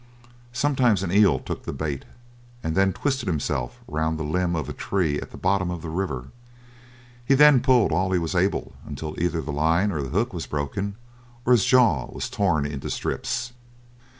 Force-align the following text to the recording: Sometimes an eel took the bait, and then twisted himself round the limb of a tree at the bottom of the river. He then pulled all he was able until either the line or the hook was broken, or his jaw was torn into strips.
Sometimes 0.51 1.03
an 1.03 1.11
eel 1.11 1.37
took 1.37 1.61
the 1.65 1.71
bait, 1.73 2.05
and 2.63 2.73
then 2.73 2.91
twisted 2.91 3.27
himself 3.27 3.81
round 3.87 4.17
the 4.17 4.23
limb 4.23 4.55
of 4.55 4.67
a 4.67 4.73
tree 4.73 5.19
at 5.21 5.29
the 5.29 5.37
bottom 5.37 5.69
of 5.69 5.83
the 5.83 5.91
river. 5.91 6.29
He 7.23 7.35
then 7.35 7.59
pulled 7.61 7.91
all 7.91 8.11
he 8.11 8.17
was 8.17 8.33
able 8.33 8.73
until 8.83 9.13
either 9.21 9.41
the 9.41 9.51
line 9.51 9.91
or 9.91 10.01
the 10.01 10.09
hook 10.09 10.33
was 10.33 10.47
broken, 10.47 10.95
or 11.45 11.51
his 11.53 11.65
jaw 11.65 12.07
was 12.11 12.31
torn 12.31 12.65
into 12.65 12.89
strips. 12.89 13.53